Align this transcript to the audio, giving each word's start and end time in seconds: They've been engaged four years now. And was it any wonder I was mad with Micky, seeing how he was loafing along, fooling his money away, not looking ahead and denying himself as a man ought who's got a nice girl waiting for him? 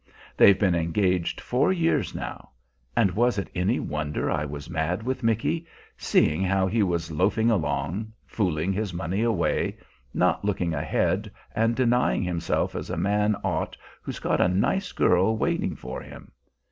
They've 0.35 0.57
been 0.57 0.73
engaged 0.73 1.39
four 1.39 1.71
years 1.71 2.15
now. 2.15 2.49
And 2.97 3.11
was 3.11 3.37
it 3.37 3.51
any 3.53 3.79
wonder 3.79 4.31
I 4.31 4.45
was 4.45 4.67
mad 4.67 5.03
with 5.03 5.21
Micky, 5.21 5.67
seeing 5.95 6.41
how 6.41 6.65
he 6.65 6.81
was 6.81 7.11
loafing 7.11 7.51
along, 7.51 8.11
fooling 8.25 8.73
his 8.73 8.95
money 8.95 9.21
away, 9.21 9.77
not 10.11 10.43
looking 10.43 10.73
ahead 10.73 11.29
and 11.53 11.75
denying 11.75 12.23
himself 12.23 12.73
as 12.73 12.89
a 12.89 12.97
man 12.97 13.35
ought 13.43 13.77
who's 14.01 14.17
got 14.17 14.41
a 14.41 14.47
nice 14.47 14.91
girl 14.91 15.37
waiting 15.37 15.75
for 15.75 16.01
him? 16.01 16.31